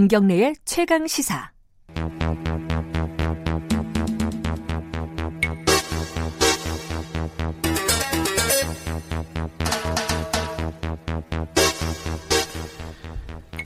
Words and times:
김경래의 0.00 0.54
최강 0.64 1.06
시사. 1.06 1.50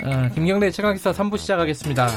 아, 0.04 0.28
김경래 0.30 0.70
최강기사 0.70 1.12
3부 1.12 1.38
시작하겠습니다. 1.38 2.06
어, 2.06 2.08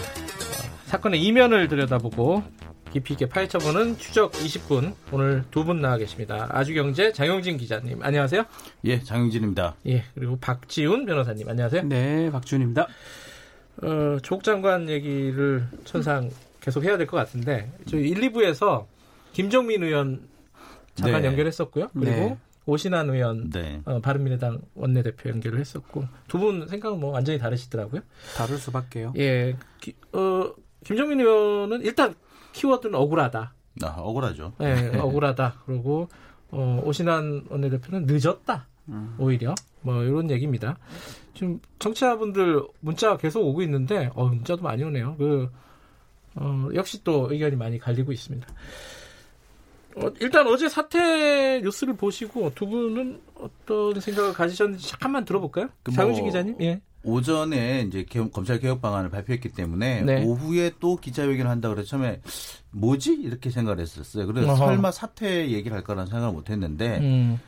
사건의 0.86 1.22
이면을 1.24 1.68
들여다보고 1.68 2.44
깊이 2.92 3.14
있게 3.14 3.28
파헤쳐보는 3.28 3.98
추적 3.98 4.32
20분 4.32 4.94
오늘 5.12 5.44
두 5.52 5.64
분 5.64 5.82
나와 5.82 5.98
계십니다. 5.98 6.48
아주경제 6.50 7.12
장영진 7.12 7.58
기자님 7.58 8.02
안녕하세요. 8.02 8.44
예, 8.86 9.02
장영진입니다. 9.04 9.76
예 9.88 10.04
그리고 10.16 10.38
박지훈 10.40 11.06
변호사님 11.06 11.48
안녕하세요. 11.50 11.84
네, 11.84 12.32
박지훈입니다. 12.32 12.88
어, 13.84 14.18
조국 14.22 14.44
장관 14.44 14.90
얘기를 14.90 15.66
천상 15.86 16.30
계속 16.62 16.84
해야 16.84 16.98
될 16.98 17.08
것 17.08 17.18
같은데 17.18 17.72
저희 17.88 18.10
1, 18.10 18.32
2부에서 18.32 18.86
김정민 19.34 19.84
의원 19.84 20.28
잠깐 20.96 21.22
네. 21.22 21.28
연결했었고요. 21.28 21.90
그리고 21.94 22.12
네. 22.12 22.38
오신환 22.66 23.10
의원 23.10 23.50
네. 23.52 23.82
어, 23.86 24.00
바른미래당 24.02 24.60
원내대표 24.76 25.30
연결을 25.30 25.60
했었고 25.60 26.06
두 26.28 26.40
분 26.40 26.68
생각은 26.68 27.00
뭐 27.00 27.12
완전히 27.12 27.38
다르시더라고요. 27.40 28.02
다를 28.36 28.58
수밖에요. 28.58 29.14
예, 29.18 29.56
기- 29.80 29.96
어, 30.12 30.52
김정민 30.86 31.20
의원은 31.20 31.82
일단 31.84 32.16
키워드는 32.54 32.96
억울하다. 32.96 33.54
아, 33.84 33.88
억울하죠. 33.98 34.54
예, 34.62 34.98
억울하다. 34.98 35.62
그리고 35.66 36.10
어, 36.50 36.82
오신환 36.84 37.46
원내대표는 37.50 38.06
늦었다. 38.08 38.68
오히려 39.18 39.54
뭐 39.82 40.04
이런 40.04 40.30
얘기입니다. 40.32 40.78
지금 41.34 41.60
청취자분들 41.80 42.62
문자 42.80 43.16
계속 43.18 43.42
오고 43.46 43.62
있는데 43.64 44.10
어, 44.16 44.26
문자도 44.28 44.62
많이 44.64 44.84
오네요. 44.84 45.16
그 45.18 45.50
어, 46.36 46.70
역시 46.76 47.04
또 47.04 47.28
의견이 47.32 47.56
많이 47.56 47.78
갈리고 47.80 48.12
있습니다. 48.12 48.48
어, 49.98 50.12
일단 50.20 50.46
어제 50.48 50.70
사태 50.70 51.60
뉴스를 51.62 51.96
보시고 51.96 52.52
두 52.54 52.68
분은 52.68 53.20
어떤 53.36 54.00
생각을 54.00 54.34
가지셨는지 54.34 54.88
잠깐만 54.88 55.26
들어볼까요? 55.26 55.70
그 55.84 55.90
뭐- 55.92 55.96
장윤식 55.96 56.26
기자님, 56.26 56.56
예. 56.62 56.82
오전에 57.04 57.84
이제 57.88 58.04
개혁- 58.04 58.32
검찰 58.34 58.60
개혁 58.60 58.82
방안을 58.82 59.10
발표했기 59.10 59.50
때문에 59.50 60.02
네. 60.02 60.24
오후에 60.26 60.72
또 60.80 60.98
기자회견을 60.98 61.50
한다 61.50 61.70
그래서 61.70 61.88
처음에 61.92 62.22
뭐지 62.72 63.14
이렇게 63.14 63.50
생각을 63.50 63.80
했었어요. 63.80 64.28
그래서 64.28 64.48
어허. 64.52 64.58
설마 64.66 64.92
사퇴 64.92 65.50
얘기를 65.52 65.76
할 65.76 65.84
거라는 65.84 66.08
생각을 66.08 66.34
못 66.34 66.50
했는데 66.50 66.98
음, 67.00 67.40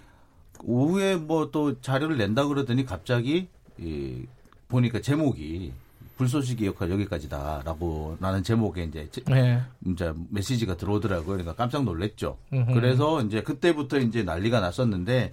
오후에 0.63 1.15
뭐 1.15 1.51
또 1.51 1.79
자료를 1.81 2.17
낸다 2.17 2.45
그러더니 2.47 2.85
갑자기 2.85 3.47
이 3.77 4.23
보니까 4.67 5.01
제목이 5.01 5.71
불쏘시개 6.17 6.65
역할 6.65 6.91
여기까지다라고 6.91 8.17
라는 8.19 8.43
제목에 8.43 8.83
이제 8.83 9.07
제- 9.11 9.23
네. 9.25 9.61
이제 9.87 10.13
메시지가 10.29 10.75
들어오더라고요. 10.75 11.25
그러니까 11.27 11.55
깜짝 11.55 11.83
놀랐죠. 11.85 12.37
음흠. 12.51 12.73
그래서 12.73 13.21
이제 13.23 13.41
그때부터 13.41 13.99
이제 13.99 14.21
난리가 14.23 14.59
났었는데 14.59 15.31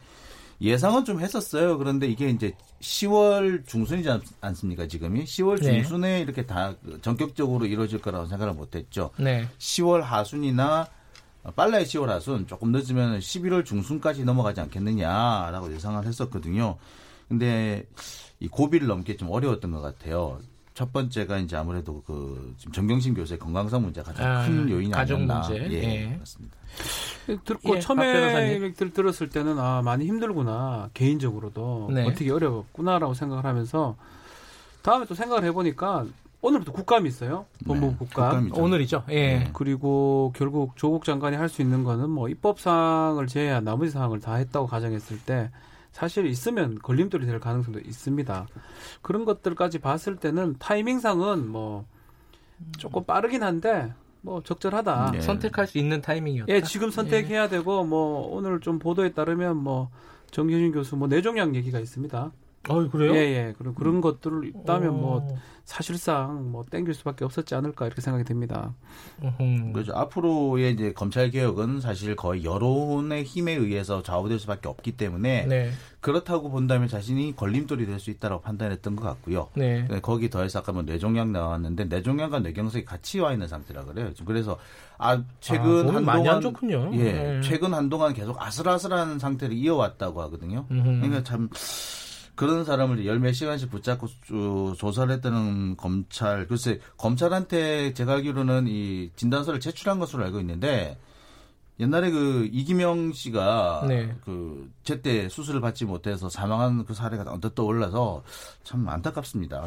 예상은 0.60 1.04
좀 1.04 1.20
했었어요. 1.20 1.76
그런데 1.76 2.06
이게 2.06 2.28
이제 2.30 2.54
10월 2.80 3.66
중순이지 3.66 4.08
않- 4.08 4.22
않습니까? 4.40 4.86
지금이 4.86 5.24
10월 5.24 5.60
네. 5.60 5.82
중순에 5.82 6.20
이렇게 6.20 6.46
다 6.46 6.74
전격적으로 7.02 7.66
이루어질 7.66 8.00
거라고 8.00 8.26
생각을 8.26 8.54
못했죠. 8.54 9.10
네. 9.18 9.48
10월 9.58 10.00
하순이나 10.02 10.86
빨라야 11.54 11.84
10월 11.84 12.06
하순, 12.06 12.46
조금 12.46 12.72
늦으면 12.72 13.18
11월 13.18 13.64
중순까지 13.64 14.24
넘어가지 14.24 14.60
않겠느냐라고 14.60 15.72
예상을 15.72 16.04
했었거든요. 16.04 16.76
근데 17.28 17.86
이 18.40 18.48
고비를 18.48 18.86
넘기 18.86 19.16
좀 19.16 19.30
어려웠던 19.30 19.70
것 19.70 19.80
같아요. 19.80 20.38
첫 20.74 20.92
번째가 20.92 21.38
이제 21.38 21.56
아무래도 21.56 22.02
그 22.06 22.54
지금 22.58 22.72
정경심 22.72 23.14
교수의 23.14 23.38
건강상 23.38 23.80
문제가 23.80 24.12
가장 24.12 24.30
아, 24.30 24.46
큰 24.46 24.68
요인이 24.68 24.92
가족 24.92 25.14
아니었나. 25.14 25.48
문제. 25.48 25.70
예, 25.70 25.82
예. 26.12 26.16
맞습니다. 26.18 26.56
듣고 27.44 27.70
예, 27.70 27.74
박 27.74 27.80
처음에 27.80 28.12
변호사님. 28.12 28.74
들, 28.74 28.92
들었을 28.92 29.30
때는 29.30 29.58
아 29.58 29.80
많이 29.82 30.04
힘들구나 30.06 30.90
개인적으로도 30.92 31.90
네. 31.94 32.04
어떻게 32.06 32.30
어렵구나라고 32.30 33.14
생각을 33.14 33.46
하면서 33.46 33.96
다음에 34.82 35.06
또 35.06 35.14
생각을 35.14 35.44
해보니까 35.44 36.04
오늘부터 36.46 36.72
국감이 36.72 37.08
있어요 37.08 37.46
법무부 37.66 37.92
네, 37.92 37.96
국감 37.98 38.30
국감이죠. 38.30 38.62
오늘이죠. 38.62 39.04
예. 39.10 39.38
네. 39.38 39.50
그리고 39.52 40.32
결국 40.36 40.76
조국 40.76 41.04
장관이 41.04 41.36
할 41.36 41.48
수 41.48 41.62
있는 41.62 41.84
거는 41.84 42.10
뭐 42.10 42.28
입법 42.28 42.60
사항을 42.60 43.26
제외한 43.26 43.64
나머지 43.64 43.90
사항을 43.92 44.20
다 44.20 44.34
했다고 44.34 44.66
가정했을 44.66 45.18
때 45.20 45.50
사실 45.92 46.26
있으면 46.26 46.78
걸림돌이 46.82 47.24
될 47.24 47.40
가능성도 47.40 47.80
있습니다. 47.80 48.46
그런 49.02 49.24
것들까지 49.24 49.78
봤을 49.78 50.16
때는 50.16 50.56
타이밍상은 50.58 51.48
뭐 51.48 51.84
조금 52.78 53.04
빠르긴 53.04 53.42
한데 53.42 53.92
뭐 54.22 54.42
적절하다. 54.42 55.10
네. 55.12 55.20
선택할 55.20 55.66
수 55.66 55.78
있는 55.78 56.00
타이밍이었다. 56.00 56.52
예, 56.52 56.60
지금 56.62 56.90
선택해야 56.90 57.48
되고 57.48 57.84
뭐 57.84 58.28
오늘 58.34 58.60
좀 58.60 58.78
보도에 58.78 59.12
따르면 59.12 59.56
뭐 59.56 59.88
정효진 60.32 60.72
교수 60.72 60.96
뭐 60.96 61.08
뇌종양 61.08 61.54
얘기가 61.54 61.78
있습니다. 61.78 62.32
어, 62.68 62.88
그래요? 62.88 63.14
예, 63.14 63.18
예. 63.18 63.54
그리고 63.58 63.74
그런 63.74 64.00
것들을 64.00 64.46
있다면 64.46 64.94
뭐 65.00 65.18
어. 65.18 65.28
사실상 65.64 66.52
뭐 66.52 66.64
땡길 66.70 66.94
수밖에 66.94 67.24
없었지 67.24 67.56
않을까 67.56 67.86
이렇게 67.86 68.00
생각이 68.00 68.24
됩니다. 68.24 68.72
그렇죠. 69.72 69.92
앞으로의 69.96 70.72
이제 70.72 70.92
검찰 70.92 71.30
개혁은 71.30 71.80
사실 71.80 72.14
거의 72.14 72.44
여론의 72.44 73.24
힘에 73.24 73.52
의해서 73.52 74.00
좌우될 74.02 74.38
수밖에 74.38 74.68
없기 74.68 74.92
때문에 74.96 75.46
네. 75.46 75.70
그렇다고 76.00 76.50
본다면 76.50 76.86
자신이 76.86 77.34
걸림돌이 77.34 77.84
될 77.84 77.96
수 77.98 78.10
있다고 78.10 78.40
판단했던 78.42 78.94
것 78.94 79.02
같고요. 79.04 79.48
네. 79.54 79.86
네, 79.88 80.00
거기 80.00 80.28
더해서 80.28 80.58
아까 80.58 80.70
뭐 80.72 80.82
뇌종양 80.82 81.32
나왔는데 81.32 81.86
뇌종양과 81.86 82.40
뇌경색이 82.40 82.84
같이 82.84 83.20
와 83.20 83.32
있는 83.32 83.48
상태라 83.48 83.84
그래요. 83.84 84.12
지금 84.12 84.26
그래서 84.26 84.58
아 84.98 85.12
아, 85.16 85.24
최근 85.40 85.64
몸이 85.64 85.76
한동안 85.78 86.04
많이 86.04 86.28
안 86.28 86.40
좋군요. 86.40 86.90
예, 86.94 87.12
네. 87.12 87.40
최근 87.40 87.72
한동안 87.72 88.12
계속 88.12 88.40
아슬아슬한 88.40 89.18
상태를 89.18 89.56
이어왔다고 89.56 90.20
하거든요. 90.22 90.66
음흠. 90.70 90.84
그러니까 90.84 91.22
참 91.22 91.48
그런 92.36 92.64
사람을 92.64 93.04
열몇 93.06 93.34
시간씩 93.34 93.70
붙잡고 93.70 94.06
조- 94.26 94.74
조사를 94.76 95.12
했다는 95.14 95.76
검찰 95.76 96.46
글쎄 96.46 96.78
검찰한테 96.98 97.94
제가 97.94 98.12
알기로는 98.14 98.66
이 98.68 99.10
진단서를 99.16 99.58
제출한 99.58 99.98
것으로 99.98 100.24
알고 100.24 100.38
있는데 100.40 100.98
옛날에 101.80 102.10
그 102.10 102.48
이기명 102.52 103.12
씨가 103.12 103.84
네. 103.88 104.14
그 104.24 104.70
제때 104.82 105.28
수술을 105.28 105.60
받지 105.60 105.84
못해서 105.84 106.28
사망한 106.28 106.84
그 106.86 106.94
사례가 106.94 107.24
언뜻 107.30 107.54
떠올라서 107.54 108.22
참 108.64 108.88
안타깝습니다. 108.88 109.64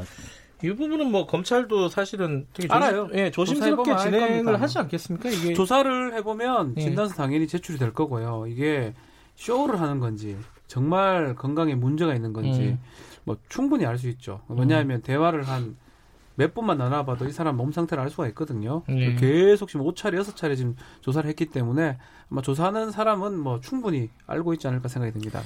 이 0.64 0.68
부분은 0.70 1.10
뭐 1.12 1.26
검찰도 1.26 1.88
사실은 1.90 2.46
되게 2.54 2.68
조심, 2.68 2.84
알아요. 2.84 3.10
예, 3.14 3.32
조심스럽게 3.32 3.96
진행을. 3.98 4.62
하지 4.62 4.78
않겠습니까? 4.80 5.30
이게 5.30 5.54
조사를 5.54 6.14
해보면 6.16 6.74
예. 6.78 6.82
진단서 6.82 7.14
당연히 7.16 7.48
제출이 7.48 7.78
될 7.78 7.94
거고요. 7.94 8.46
이게 8.48 8.94
쇼를 9.36 9.80
하는 9.80 10.00
건지 10.00 10.36
정말 10.70 11.36
건강에 11.36 11.74
문제가 11.74 12.14
있는 12.14 12.32
건지 12.32 12.62
음. 12.62 12.80
뭐 13.26 13.38
충분히 13.50 13.86
알 13.86 13.98
수 13.98 14.08
있죠. 14.10 14.42
왜냐하면 14.48 15.02
대화를 15.02 15.44
한몇 15.44 16.54
분만 16.54 16.78
나눠봐도 16.78 17.26
이 17.28 17.32
사람 17.32 17.58
몸 17.58 17.72
상태를 17.72 18.02
알 18.04 18.10
수가 18.12 18.28
있거든요. 18.30 18.84
예. 18.90 19.16
계속 19.16 19.68
지금 19.68 19.86
5차례, 19.86 20.22
6차례 20.22 20.56
지금 20.56 20.76
조사를 21.02 21.28
했기 21.28 21.48
때문에 21.48 21.98
아마 22.30 22.42
조사하는 22.42 22.92
사람은 22.92 23.38
뭐 23.40 23.60
충분히 23.60 24.10
알고 24.28 24.54
있지 24.54 24.68
않을까 24.68 24.88
생각이 24.88 25.12
듭니다. 25.12 25.42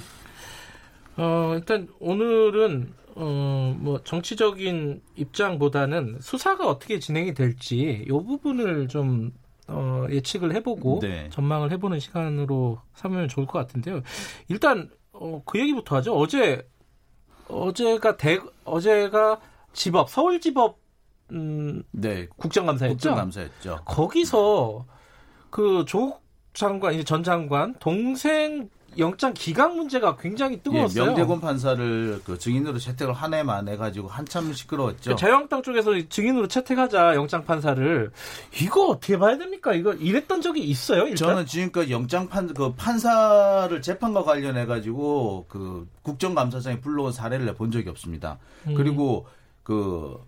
어, 1.16 1.54
일단 1.56 1.88
오늘은 2.00 2.92
어, 3.16 3.74
뭐 3.78 4.02
정치적인 4.04 5.00
입장보다는 5.16 6.18
수사가 6.20 6.68
어떻게 6.68 6.98
진행이 6.98 7.32
될지 7.32 8.04
이 8.06 8.08
부분을 8.08 8.88
좀 8.88 9.32
어, 9.68 10.06
예측을 10.10 10.54
해보고 10.56 10.98
네. 11.00 11.30
전망을 11.30 11.72
해보는 11.72 11.98
시간으로 11.98 12.78
삼으면 12.92 13.28
좋을 13.28 13.46
것 13.46 13.58
같은데요. 13.58 14.02
일단 14.48 14.90
어, 15.14 15.42
그 15.44 15.58
얘기부터 15.60 15.96
하죠. 15.96 16.14
어제 16.16 16.68
어제가 17.48 18.16
대 18.16 18.38
어제가 18.64 19.40
지법 19.72 20.10
서울지법 20.10 20.78
음, 21.32 21.82
네, 21.90 22.26
국정감사였죠. 22.36 22.94
국정감사였죠. 22.94 23.80
거기서 23.84 24.86
그 25.50 25.84
조국 25.86 26.22
장관 26.52 26.94
이제 26.94 27.02
전 27.04 27.22
장관 27.22 27.74
동생 27.78 28.68
영장 28.98 29.32
기각 29.34 29.74
문제가 29.74 30.16
굉장히 30.16 30.54
예, 30.56 30.60
뜨거웠어요. 30.62 31.04
명재곤 31.06 31.40
판사를 31.40 32.20
그 32.24 32.38
증인으로 32.38 32.78
채택을 32.78 33.12
한 33.14 33.34
해만 33.34 33.68
해가지고 33.68 34.08
한참 34.08 34.52
시끄러웠죠. 34.52 35.10
그 35.12 35.16
자유한국당 35.16 35.62
쪽에서 35.62 35.92
증인으로 36.08 36.48
채택하자 36.48 37.14
영장 37.14 37.44
판사를 37.44 38.10
이거 38.60 38.86
어떻게 38.88 39.18
봐야 39.18 39.36
됩니까? 39.38 39.74
이거 39.74 39.92
이랬던 39.94 40.42
적이 40.42 40.62
있어요. 40.64 41.02
일단 41.02 41.16
저는 41.16 41.46
지금까지 41.46 41.92
영장 41.92 42.28
판, 42.28 42.52
그 42.54 42.74
판사를 42.74 43.80
재판과 43.82 44.24
관련해 44.24 44.66
가지고 44.66 45.46
그 45.48 45.88
국정감사장에 46.02 46.80
불러온 46.80 47.12
사례를 47.12 47.54
본 47.54 47.70
적이 47.70 47.88
없습니다. 47.90 48.38
음. 48.66 48.74
그리고 48.74 49.26
그 49.62 50.18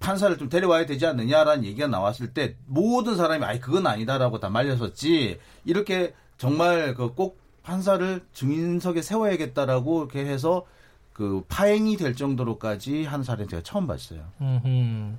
판사를 0.00 0.36
좀 0.38 0.48
데려와야 0.48 0.86
되지 0.86 1.06
않느냐라는 1.06 1.64
얘기가 1.64 1.86
나왔을 1.86 2.32
때 2.34 2.56
모든 2.66 3.16
사람이 3.16 3.44
아이 3.44 3.60
그건 3.60 3.86
아니다라고 3.86 4.40
다 4.40 4.48
말렸었지 4.48 5.38
이렇게 5.64 6.14
정말 6.38 6.94
그 6.94 7.14
꼭 7.14 7.41
판사를 7.62 8.20
증인석에 8.32 9.02
세워야겠다라고 9.02 10.00
이렇게 10.00 10.24
해서 10.24 10.66
그 11.12 11.44
파행이 11.48 11.96
될 11.96 12.14
정도로까지 12.16 13.04
한 13.04 13.22
사례는 13.22 13.48
제가 13.48 13.62
처음 13.62 13.86
봤어요. 13.86 14.24
음흠. 14.40 15.12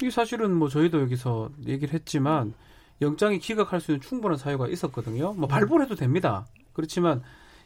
이게 0.00 0.10
사실은 0.10 0.52
뭐 0.54 0.68
저희도 0.68 1.00
여기서 1.02 1.50
얘기를 1.66 1.92
했지만 1.94 2.54
영장이 3.02 3.38
기각할 3.38 3.80
수 3.80 3.92
있는 3.92 4.00
충분한 4.00 4.38
사유가 4.38 4.66
있었거든요. 4.68 5.34
뭐 5.34 5.46
발부를 5.46 5.84
해도 5.84 5.94
됩니다. 5.94 6.46
그렇지만 6.72 7.22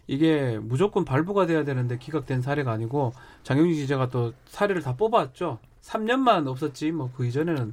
이게 0.09 0.59
무조건 0.61 1.05
발부가 1.05 1.47
돼야 1.47 1.63
되는데 1.63 1.97
기각된 1.97 2.43
사례가 2.43 2.73
아니고 2.73 3.13
장영진 3.45 3.77
기자가 3.77 4.09
또 4.09 4.33
사례를 4.47 4.83
다 4.83 4.97
뽑았죠. 4.97 5.59
3년만 5.83 6.49
없었지 6.49 6.91
뭐 6.91 7.11
그 7.17 7.25
이전에는 7.27 7.73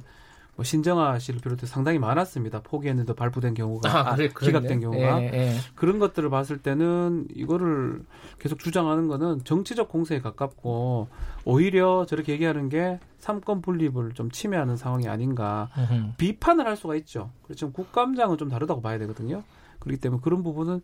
뭐 0.58 0.64
신정아 0.64 1.20
씨를 1.20 1.40
비롯해 1.40 1.66
상당히 1.66 2.00
많았습니다. 2.00 2.62
포기했는데 2.62 3.12
발부된 3.12 3.54
경우가 3.54 4.10
아, 4.10 4.16
그래, 4.16 4.28
기각된. 4.36 4.80
경우가 4.80 5.22
예, 5.22 5.30
예. 5.32 5.54
그런 5.76 6.00
것들을 6.00 6.28
봤을 6.30 6.58
때는 6.58 7.28
이거를 7.32 8.04
계속 8.40 8.58
주장하는 8.58 9.06
거는 9.06 9.44
정치적 9.44 9.88
공세에 9.88 10.20
가깝고 10.20 11.06
오히려 11.44 12.06
저렇게 12.06 12.32
얘기하는 12.32 12.68
게 12.68 12.98
삼권 13.18 13.62
분립을 13.62 14.14
좀 14.14 14.32
침해하는 14.32 14.76
상황이 14.76 15.06
아닌가 15.06 15.68
음흠. 15.78 16.14
비판을 16.16 16.66
할 16.66 16.76
수가 16.76 16.96
있죠. 16.96 17.30
그렇지만 17.44 17.72
국감장은 17.72 18.36
좀 18.36 18.48
다르다고 18.48 18.82
봐야 18.82 18.98
되거든요. 18.98 19.44
그렇기 19.88 20.00
때문에 20.00 20.20
그런 20.22 20.42
부분은 20.42 20.82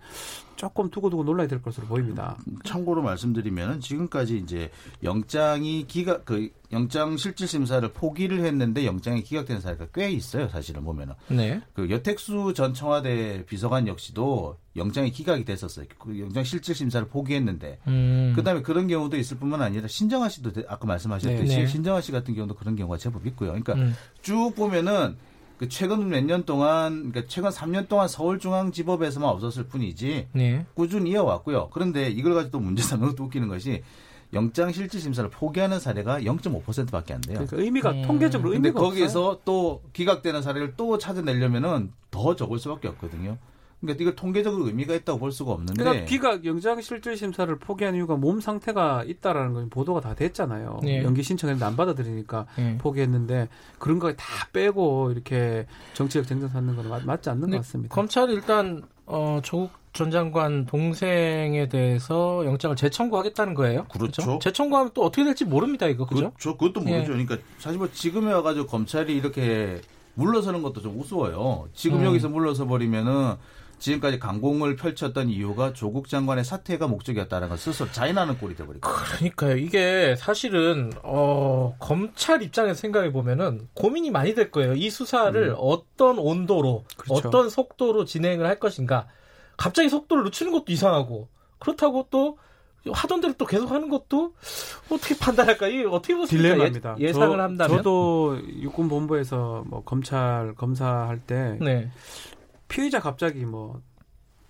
조금 0.57 0.91
두고두고 0.91 1.25
놀라야 1.25 1.47
될 1.47 1.61
것으로 1.63 1.87
보입니다. 1.87 2.37
참고로 2.65 3.03
말씀드리면 3.03 3.81
지금까지 3.81 4.39
이제 4.39 4.71
영장이 5.03 5.87
기각 5.87 6.25
그 6.25 6.49
영장 6.73 7.17
실질 7.17 7.47
심사를 7.47 7.87
포기를 7.93 8.45
했는데 8.45 8.87
영장이 8.87 9.23
기각된 9.23 9.61
사례가 9.61 9.87
꽤 9.95 10.11
있어요. 10.11 10.49
사실은 10.49 10.83
보면은 10.85 11.15
네. 11.29 11.61
그 11.75 11.91
여택수 11.91 12.53
전 12.55 12.73
청와대 12.75 13.45
비서관 13.47 13.87
역시도 13.87 14.57
영장이 14.77 15.11
기각이 15.11 15.45
됐었어요. 15.45 15.87
그 15.99 16.19
영장 16.19 16.43
실질 16.43 16.75
심사를 16.75 17.07
포기했는데 17.07 17.79
음. 17.87 18.33
그다음에 18.35 18.63
그런 18.63 18.89
경우도 18.89 19.17
있을 19.17 19.37
뿐만 19.39 19.61
아니라 19.63 19.87
신정아 19.87 20.29
씨도 20.29 20.53
대- 20.53 20.65
아까 20.69 20.87
말씀하셨듯이 20.87 21.45
네, 21.57 21.61
네. 21.63 21.67
신정아 21.67 22.01
씨 22.01 22.11
같은 22.11 22.35
경우도 22.35 22.55
그런 22.55 22.75
경우가 22.75 22.97
제법 22.97 23.27
있고요. 23.27 23.51
그러니까 23.51 23.75
음. 23.75 23.95
쭉 24.23 24.53
보면은 24.57 25.17
그 25.59 25.69
최근 25.69 26.09
몇 26.09 26.25
년 26.25 26.45
동안 26.45 27.11
그러니까 27.11 27.23
최근 27.29 27.51
3년 27.51 27.89
동안 27.89 28.09
서울중앙지법에서만 28.09 29.29
없었을 29.29 29.65
뿐이지 29.67 30.29
네. 30.33 30.67
꾸준히 30.75 31.11
이어왔고요. 31.11 31.71
그런데 31.73 32.09
이걸 32.09 32.35
가지고 32.35 32.51
또 32.53 32.61
문제 32.61 32.83
삼는 32.83 33.09
것도 33.11 33.25
웃기는 33.25 33.47
것이 33.49 33.83
영장 34.33 34.73
실질 34.73 35.01
심사를 35.01 35.29
포기하는 35.31 35.79
사례가 35.79 36.21
0.5%밖에 36.23 37.15
안 37.15 37.21
돼요. 37.21 37.37
그러니까 37.39 37.57
의미가 37.57 37.91
음. 37.93 38.03
통계적으로 38.03 38.51
근데 38.51 38.69
의미가 38.69 38.81
없어요. 38.81 38.91
거기에서 38.91 39.41
또 39.45 39.81
기각되는 39.93 40.43
사례를 40.43 40.75
또 40.77 40.99
찾아내려면은 40.99 41.93
더 42.11 42.35
적을 42.35 42.59
수밖에 42.59 42.89
없거든요. 42.89 43.39
그러니까 43.81 44.01
이걸 44.03 44.15
통계적으로 44.17 44.67
의미가 44.67 44.95
있다고 44.95 45.19
볼 45.19 45.31
수가 45.33 45.53
없는데 45.53 45.75
그러니까 45.83 46.05
기각 46.07 46.45
영장 46.47 46.81
실질 46.81 47.17
심사를 47.17 47.55
포기한 47.59 47.95
이유가 47.95 48.17
몸 48.17 48.41
상태가 48.41 49.05
있다라는 49.05 49.53
건 49.53 49.71
보도가 49.71 50.01
다 50.01 50.15
됐잖아요. 50.15 50.81
네. 50.83 51.03
연기 51.03 51.23
신청했는데 51.23 51.65
안 51.67 51.77
받아들이니까 51.77 52.47
예. 52.59 52.79
포기했는데 52.79 53.49
그런 53.79 53.99
거 53.99 54.13
다 54.15 54.25
빼고 54.53 55.11
이렇게 55.13 55.67
정치적 55.95 56.27
쟁점 56.27 56.49
삼는 56.49 56.77
건 56.77 56.89
맞- 56.89 57.05
맞지 57.05 57.29
않는 57.31 57.51
것 57.51 57.57
같습니다. 57.59 57.95
검찰이 57.95 58.33
일단 58.33 58.83
어, 59.07 59.41
조국 59.43 59.71
전 59.93 60.11
장관 60.11 60.65
동생에 60.67 61.69
대해서 61.69 62.45
영장을 62.45 62.75
재청구하겠다는 62.77 63.55
거예요. 63.55 63.85
그렇죠. 63.93 64.39
재청구하면 64.41 64.91
또 64.95 65.03
어떻게 65.05 65.23
될지 65.25 65.45
모릅니다, 65.45 65.87
이거 65.87 66.05
그죠? 66.07 66.31
그렇죠. 66.33 66.57
그것도 66.57 66.81
모르죠. 66.81 66.99
예. 67.01 67.07
그러니까 67.07 67.39
사실 67.59 67.79
뭐 67.79 67.89
지금에 67.93 68.33
와가지고 68.33 68.67
검찰이 68.67 69.15
이렇게 69.15 69.81
물러서는 70.15 70.63
것도 70.63 70.81
좀 70.81 70.99
우스워요. 70.99 71.69
지금 71.75 72.01
음. 72.01 72.05
여기서 72.07 72.29
물러서 72.29 72.67
버리면은 72.67 73.35
지금까지 73.79 74.19
강공을 74.19 74.77
펼쳤던 74.77 75.29
이유가 75.29 75.73
조국 75.73 76.09
장관의 76.09 76.45
사퇴가 76.45 76.87
목적이었다는 76.87 77.49
걸 77.49 77.59
스스로 77.59 77.91
자인하는 77.91 78.39
꼴이 78.39 78.57
돼버리고. 78.57 78.89
그러니까요. 78.89 79.57
이게 79.57 80.17
사실은 80.17 80.93
어, 81.03 81.77
검찰 81.79 82.43
입장에서 82.43 82.75
생각해 82.81 83.13
보면은 83.13 83.69
고민이 83.75 84.11
많이 84.11 84.35
될 84.35 84.51
거예요. 84.51 84.75
이 84.75 84.91
수사를 84.91 85.55
어떤 85.59 86.19
온도로, 86.19 86.85
그렇죠. 86.97 87.29
어떤 87.29 87.51
속도로 87.51 88.05
진행을 88.05 88.47
할 88.47 88.59
것인가. 88.59 89.07
갑자기 89.57 89.89
속도를 89.89 90.25
늦추는 90.25 90.53
것도 90.53 90.65
이상하고 90.69 91.29
그렇다고 91.59 92.07
또 92.11 92.39
하던 92.93 93.21
대로 93.21 93.33
또 93.39 93.47
계속 93.47 93.71
하는 93.71 93.89
것도 93.89 94.35
어떻게 94.91 95.17
판단할까? 95.17 95.69
이 95.69 95.85
어떻게 95.85 96.15
보십니까? 96.15 96.49
딜레마입니다. 96.49 96.97
예, 97.01 97.05
예상을 97.07 97.37
저, 97.37 97.43
한다면. 97.43 97.77
저도 97.79 98.39
육군 98.61 98.89
본부에서 98.89 99.65
뭐 99.67 99.83
검찰 99.85 100.55
검사할 100.55 101.21
때 101.21 101.57
네. 101.61 101.91
피의자 102.75 102.99
갑자기 102.99 103.45
뭐, 103.45 103.81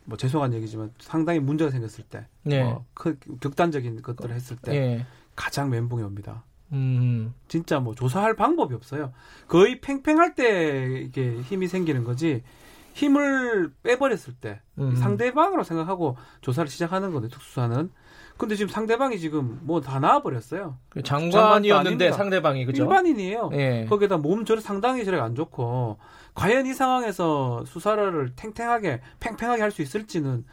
뭐 0.04 0.16
죄송한 0.16 0.54
얘기지만 0.54 0.94
상당히 0.98 1.40
문제가 1.40 1.70
생겼을 1.70 2.04
때, 2.04 2.26
네. 2.42 2.64
뭐 2.64 2.86
크, 2.94 3.18
극단적인 3.38 4.00
것들을 4.00 4.34
했을 4.34 4.56
때 4.56 4.74
예. 4.74 5.06
가장 5.36 5.68
멘붕이 5.68 6.02
옵니다. 6.02 6.42
음. 6.72 7.34
진짜 7.48 7.80
뭐 7.80 7.94
조사할 7.94 8.34
방법이 8.34 8.74
없어요. 8.74 9.12
거의 9.46 9.82
팽팽할 9.82 10.34
때 10.34 11.02
이게 11.04 11.38
힘이 11.42 11.68
생기는 11.68 12.02
거지. 12.02 12.42
힘을 12.94 13.74
빼버렸을 13.82 14.32
때 14.40 14.62
음. 14.78 14.96
상대방으로 14.96 15.62
생각하고 15.62 16.16
조사를 16.40 16.70
시작하는 16.70 17.12
건데 17.12 17.28
특수사는. 17.28 17.90
근데 18.36 18.56
지금 18.56 18.70
상대방이 18.72 19.18
지금 19.20 19.60
뭐 19.62 19.80
다 19.80 19.98
나와버렸어요. 20.00 20.76
그 20.88 21.02
장관이었는데. 21.02 22.12
상대방이 22.12 22.66
그죠? 22.66 22.82
일반인이에요. 22.82 23.50
예. 23.54 23.86
거기다 23.88 24.16
몸 24.16 24.44
저리 24.44 24.60
상당히 24.60 25.04
저리 25.04 25.18
안 25.20 25.34
좋고 25.34 25.98
과연 26.34 26.66
이 26.66 26.74
상황에서 26.74 27.64
수사를 27.64 28.32
탱탱하게 28.34 29.00
팽팽하게 29.20 29.62
할 29.62 29.70
수 29.70 29.82
있을지는 29.82 30.44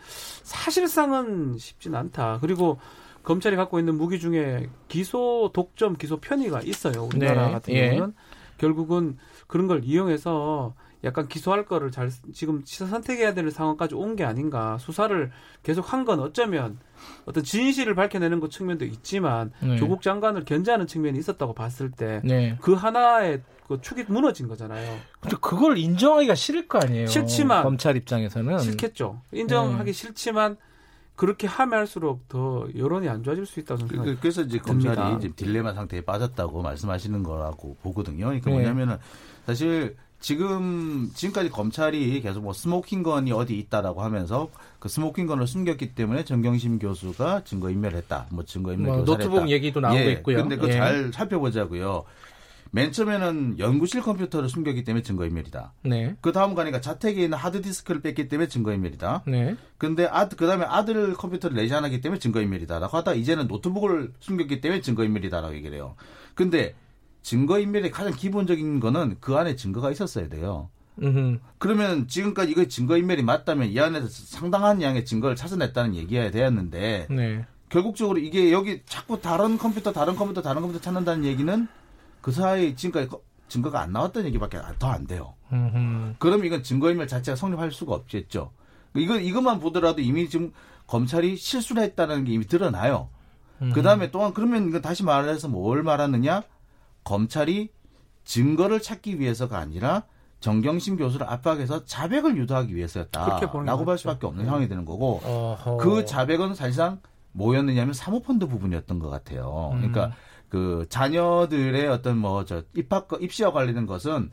사실상은 0.43 1.57
쉽진 1.57 1.95
않다. 1.95 2.37
그리고 2.41 2.79
검찰이 3.23 3.55
갖고 3.55 3.79
있는 3.79 3.95
무기 3.95 4.19
중에 4.19 4.69
기소 4.87 5.49
독점 5.53 5.95
기소 5.95 6.17
편의가 6.17 6.61
있어요. 6.61 7.03
우리나라 7.05 7.47
네, 7.47 7.51
같은 7.51 7.73
예. 7.73 7.89
경우는 7.89 8.13
결국은 8.57 9.17
그런 9.47 9.65
걸 9.67 9.83
이용해서 9.83 10.75
약간 11.03 11.27
기소할 11.27 11.65
거를 11.65 11.89
잘 11.91 12.11
지금 12.33 12.61
시사 12.65 12.85
선택해야 12.85 13.33
되는 13.33 13.49
상황까지 13.49 13.95
온 13.95 14.15
게 14.15 14.23
아닌가. 14.23 14.77
수사를 14.79 15.31
계속 15.63 15.91
한 15.93 16.05
건 16.05 16.19
어쩌면 16.19 16.77
어떤 17.25 17.43
진실을 17.43 17.95
밝혀내는 17.95 18.39
것 18.39 18.51
측면도 18.51 18.85
있지만 18.85 19.51
네. 19.61 19.77
조국 19.77 20.01
장관을 20.01 20.45
견제하는 20.45 20.85
측면이 20.87 21.17
있었다고 21.19 21.53
봤을 21.53 21.89
때 21.91 22.21
네. 22.23 22.57
그 22.61 22.73
하나의 22.73 23.41
그 23.67 23.79
축이 23.81 24.03
무너진 24.09 24.47
거잖아요. 24.47 24.97
근데 25.21 25.37
그걸 25.41 25.77
인정하기가 25.77 26.35
싫을 26.35 26.67
거 26.67 26.77
아니에요. 26.79 27.07
싫지만 27.07 27.63
검찰 27.63 27.95
입장에서는 27.97 28.59
싫겠죠. 28.59 29.21
인정하기 29.31 29.85
네. 29.85 29.91
싫지만 29.93 30.57
그렇게 31.15 31.47
하면 31.47 31.79
할수록 31.79 32.27
더 32.27 32.67
여론이 32.75 33.07
안 33.07 33.23
좋아질 33.23 33.45
수 33.45 33.59
있다고 33.59 33.81
그- 33.83 33.87
생각합니다. 33.87 34.15
그- 34.15 34.21
그래서 34.21 34.41
이제 34.41 34.59
듭니다. 34.59 34.93
검찰이 34.95 35.21
지금 35.21 35.35
딜레마 35.35 35.73
상태에 35.73 36.01
빠졌다고 36.01 36.61
말씀하시는 36.61 37.23
거라고 37.23 37.77
보거든요. 37.81 38.25
그러니까 38.25 38.49
네. 38.49 38.55
뭐냐면은 38.57 38.97
사실 39.45 39.95
지금 40.21 41.09
지금까지 41.15 41.49
검찰이 41.49 42.21
계속 42.21 42.43
뭐 42.43 42.53
스모킹건이 42.53 43.31
어디 43.31 43.57
있다라고 43.57 44.03
하면서 44.03 44.49
그 44.79 44.87
스모킹건을 44.87 45.47
숨겼기 45.47 45.95
때문에 45.95 46.23
정경심 46.23 46.79
교수가 46.79 47.43
증거 47.43 47.69
인멸했다. 47.69 48.27
뭐 48.29 48.45
증거 48.45 48.71
인멸 48.71 48.87
뭐 48.87 49.03
교사를 49.03 49.25
노트북. 49.25 49.49
얘기도 49.49 49.79
나오고 49.79 49.99
예, 49.99 50.11
있고요. 50.11 50.37
근데 50.37 50.55
그거 50.55 50.69
예. 50.69 50.73
잘 50.73 51.11
살펴보자고요. 51.11 52.05
맨 52.73 52.93
처음에는 52.93 53.59
연구실 53.59 54.01
컴퓨터를 54.01 54.47
숨겼기 54.47 54.85
때문에 54.85 55.03
증거인멸이다. 55.03 55.73
네. 55.83 56.15
그 56.21 56.31
다음 56.31 56.55
가니까 56.55 56.79
자택에 56.79 57.23
있는 57.23 57.37
하드디스크를 57.37 58.01
뺐기 58.01 58.29
때문에 58.29 58.47
증거인멸이다. 58.47 59.23
네. 59.27 59.57
근데 59.77 60.05
아드 60.05 60.37
그다음에 60.37 60.63
아들 60.65 61.13
컴퓨터를 61.15 61.57
내지 61.57 61.73
않았기 61.73 61.99
때문에 61.99 62.19
증거인멸이다 62.19 62.79
라고 62.79 62.95
하다 62.95 63.15
이제는 63.15 63.47
노트북을 63.47 64.13
숨겼기 64.19 64.61
때문에 64.61 64.81
증거인멸이다 64.81 65.41
라고 65.41 65.53
얘기를 65.53 65.75
해요. 65.75 65.95
근데 66.33 66.75
증거인멸의 67.21 67.91
가장 67.91 68.13
기본적인 68.13 68.79
거는 68.79 69.17
그 69.19 69.35
안에 69.37 69.55
증거가 69.55 69.91
있었어야 69.91 70.27
돼요. 70.29 70.69
음. 71.01 71.39
그러면 71.57 72.07
지금까지 72.07 72.51
이거 72.51 72.65
증거인멸이 72.65 73.23
맞다면 73.23 73.69
이 73.69 73.79
안에서 73.79 74.07
상당한 74.09 74.81
양의 74.81 75.05
증거를 75.05 75.35
찾아냈다는 75.35 75.95
얘기여야 75.95 76.31
되었는데 76.31 77.07
네. 77.09 77.45
결국적으로 77.69 78.19
이게 78.19 78.51
여기 78.51 78.81
자꾸 78.85 79.21
다른 79.21 79.57
컴퓨터 79.57 79.93
다른 79.93 80.15
컴퓨터 80.15 80.41
다른 80.41 80.61
컴퓨터 80.61 80.81
찾는다는 80.81 81.23
얘기는 81.25 81.67
그 82.21 82.31
사이 82.31 82.75
지금까지 82.75 83.07
거- 83.07 83.21
증거가 83.47 83.81
안 83.81 83.91
나왔다는 83.91 84.27
얘기밖에 84.29 84.59
더 84.79 84.89
안 84.91 85.07
돼요. 85.07 85.33
음. 85.51 86.15
그럼 86.19 86.45
이건 86.45 86.63
증거인멸 86.63 87.07
자체가 87.07 87.35
성립할 87.35 87.71
수가 87.71 87.93
없겠죠. 87.95 88.51
이거 88.95 89.17
이것만 89.17 89.59
보더라도 89.59 90.01
이미 90.01 90.29
지금 90.29 90.51
검찰이 90.87 91.37
실수를 91.37 91.83
했다는 91.83 92.25
게 92.25 92.33
이미 92.33 92.45
드러나요. 92.45 93.09
음. 93.61 93.71
그 93.73 93.81
다음에 93.81 94.11
또한 94.11 94.33
그러면 94.33 94.67
이거 94.67 94.81
다시 94.81 95.03
말해서 95.03 95.47
뭘 95.47 95.83
말하느냐? 95.83 96.43
검찰이 97.03 97.69
증거를 98.23 98.81
찾기 98.81 99.19
위해서가 99.19 99.57
아니라 99.57 100.03
정경심 100.39 100.97
교수를 100.97 101.27
압박해서 101.29 101.85
자백을 101.85 102.37
유도하기 102.37 102.75
위해서였다라고 102.75 103.85
볼. 103.85 103.97
수밖에 103.97 104.25
없는 104.27 104.45
상황이 104.45 104.67
되는 104.67 104.85
거고 104.85 105.21
어허. 105.23 105.77
그 105.77 106.05
자백은 106.05 106.55
사실상 106.55 106.99
뭐였느냐면 107.33 107.93
사모펀드 107.93 108.47
부분이었던 108.47 108.99
것 108.99 109.09
같아요. 109.09 109.69
음. 109.73 109.77
그러니까 109.79 110.15
그 110.49 110.85
자녀들의 110.89 111.87
어떤 111.87 112.17
뭐 112.17 112.43
저 112.45 112.63
입학 112.75 113.07
입시와 113.21 113.51
관련된 113.51 113.85
것은 113.85 114.31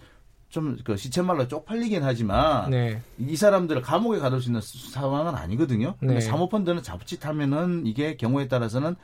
좀그 0.48 0.96
시쳇말로 0.96 1.46
쪽팔리긴 1.46 2.02
하지만 2.02 2.70
네. 2.70 3.02
이 3.18 3.36
사람들을 3.36 3.82
감옥에 3.82 4.18
가둘 4.18 4.40
수 4.40 4.48
있는 4.48 4.62
수- 4.62 4.90
상황은 4.90 5.34
아니거든요. 5.34 5.94
네. 6.00 6.20
사모펀드는 6.20 6.82
자칫하면은 6.82 7.84
이게 7.86 8.16
경우에 8.16 8.48
따라서는 8.48 8.96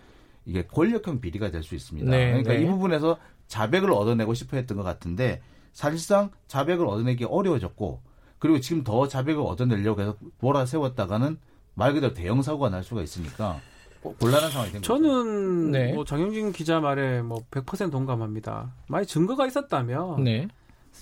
이게 0.46 0.66
권력형 0.66 1.20
비리가 1.20 1.50
될 1.50 1.62
수 1.62 1.74
있습니다. 1.74 2.10
네, 2.10 2.26
그러니까 2.28 2.52
네. 2.54 2.62
이 2.62 2.66
부분에서 2.66 3.18
자백을 3.54 3.92
얻어내고 3.92 4.34
싶어 4.34 4.56
했던 4.56 4.76
것 4.76 4.82
같은데 4.82 5.40
사실상 5.72 6.30
자백을 6.48 6.86
얻어내기 6.88 7.24
어려워졌고 7.24 8.02
그리고 8.40 8.58
지금 8.58 8.82
더 8.82 9.06
자백을 9.06 9.40
얻어내려고 9.42 10.00
해서 10.00 10.16
몰아세웠다가는 10.40 11.38
말 11.74 11.94
그대로 11.94 12.12
대형 12.14 12.42
사고가 12.42 12.68
날 12.70 12.82
수가 12.82 13.00
있으니까 13.02 13.60
곤란한 14.02 14.50
상황이 14.50 14.72
된 14.72 14.80
거죠. 14.82 14.92
저는 14.98 15.70
네. 15.70 15.92
뭐 15.92 16.04
장영진 16.04 16.50
기자 16.50 16.80
말에 16.80 17.22
뭐 17.22 17.44
100% 17.52 17.92
동감합니다. 17.92 18.74
만약 18.88 19.04
증거가 19.06 19.46
있었다면 19.46 20.24
네. 20.24 20.48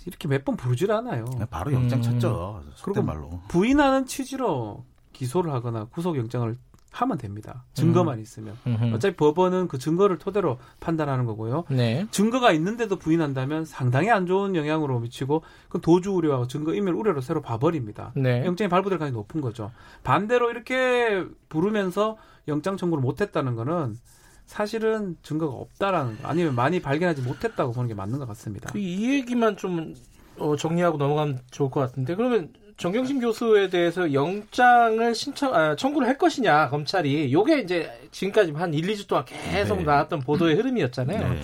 이렇게 0.07 0.29
몇 0.29 0.45
번 0.45 0.57
부르질 0.57 0.93
않아요. 0.93 1.25
바로 1.51 1.73
영장 1.73 2.01
음. 2.01 2.03
쳤죠. 2.03 2.63
그리고 2.83 3.03
말로. 3.03 3.41
부인하는 3.49 4.05
취지로 4.07 4.85
기소를 5.15 5.53
하거나 5.53 5.85
구속영장을 5.87 6.55
하면 6.93 7.19
됩니다. 7.19 7.65
증거만 7.73 8.21
있으면. 8.21 8.57
음흠. 8.67 8.95
어차피 8.95 9.17
법원은 9.17 9.69
그 9.69 9.79
증거를 9.79 10.19
토대로 10.19 10.59
판단하는 10.79 11.25
거고요. 11.25 11.65
네. 11.71 12.07
증거가 12.11 12.53
있는데도 12.53 12.97
부인한다면 12.97 13.65
상당히 13.65 14.11
안 14.11 14.27
좋은 14.27 14.55
영향으로 14.55 15.01
미치고 15.01 15.43
그 15.69 15.81
도주 15.81 16.13
우려하고 16.13 16.47
증거 16.47 16.75
인멸 16.75 16.95
우려로 16.95 17.21
새로 17.23 17.41
봐버립니다. 17.41 18.13
네. 18.15 18.45
영장이 18.45 18.69
발부될 18.69 18.99
가능성이 18.99 19.19
높은 19.19 19.41
거죠. 19.41 19.73
반대로 20.05 20.51
이렇게 20.51 21.25
부르면서 21.49 22.19
영장 22.49 22.77
청구를 22.77 23.03
못했다는 23.03 23.57
거는 23.57 23.97
사실은 24.45 25.17
증거가 25.23 25.55
없다라는 25.55 26.19
거 26.21 26.29
아니면 26.29 26.55
많이 26.55 26.81
발견하지 26.81 27.23
못했다고 27.23 27.73
보는 27.73 27.89
게 27.89 27.95
맞는 27.95 28.19
것 28.19 28.29
같습니다. 28.29 28.71
그이 28.71 29.15
얘기만 29.15 29.57
좀 29.57 29.95
어, 30.37 30.57
정리하고 30.57 30.99
넘어가면 30.99 31.41
좋을 31.51 31.71
것 31.71 31.81
같은데 31.81 32.15
그러면 32.15 32.53
정경심 32.83 33.21
교수에 33.21 33.69
대해서 33.69 34.13
영장을 34.13 35.15
신청 35.15 35.55
아, 35.55 35.77
청구를 35.77 36.09
할 36.09 36.19
것이냐 36.19 36.69
검찰이 36.69 37.33
요게 37.33 37.61
이제 37.61 37.89
지금까지 38.11 38.51
한 38.51 38.75
1, 38.75 38.85
2주 38.89 39.07
동안 39.07 39.25
계속 39.25 39.79
네. 39.79 39.85
나왔던 39.85 40.19
보도의 40.21 40.57
흐름이었잖아요. 40.57 41.29
네. 41.29 41.41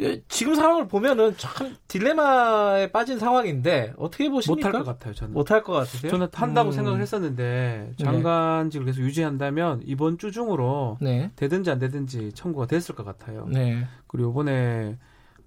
예, 0.00 0.20
지금 0.28 0.56
상황을 0.56 0.88
보면은 0.88 1.36
참 1.36 1.76
딜레마에 1.86 2.90
빠진 2.90 3.20
상황인데 3.20 3.92
어떻게 3.96 4.28
보십니까? 4.28 4.70
못할 4.70 4.84
것 4.84 4.90
같아요. 4.90 5.14
저는. 5.14 5.34
못할 5.34 5.62
것 5.62 5.72
같으세요? 5.72 6.10
저는 6.10 6.28
한다고 6.32 6.70
음. 6.70 6.72
생각을 6.72 7.00
했었는데 7.00 7.92
장관직을 8.00 8.86
계속 8.86 9.02
유지한다면 9.02 9.82
이번 9.84 10.18
주 10.18 10.32
중으로 10.32 10.98
네. 11.00 11.30
되든지 11.36 11.70
안 11.70 11.78
되든지 11.78 12.32
청구가 12.32 12.66
됐을 12.66 12.96
것 12.96 13.04
같아요. 13.04 13.46
네. 13.48 13.86
그리고 14.08 14.30
이번에 14.30 14.96